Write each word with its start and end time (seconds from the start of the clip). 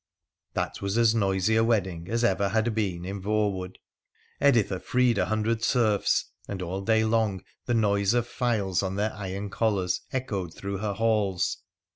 That 0.55 0.81
was 0.81 0.97
as 0.97 1.13
noisy 1.13 1.55
a 1.55 1.63
wedding 1.63 2.07
as 2.09 2.23
ever 2.23 2.49
had 2.49 2.73
been 2.73 3.05
in 3.05 3.21
Voewood 3.21 3.75
Editha 4.39 4.79
freed 4.79 5.19
a 5.19 5.27
hundred 5.27 5.63
serfs, 5.63 6.25
and 6.47 6.63
all 6.63 6.81
day 6.81 7.05
long 7.05 7.43
the 7.67 7.75
noise 7.75 8.15
o 8.15 8.23
files 8.23 8.81
on 8.81 8.95
their 8.95 9.13
iron 9.13 9.51
collars 9.51 10.01
echoed 10.11 10.55
through 10.55 10.79
her 10.79 10.93
halls. 10.93 11.57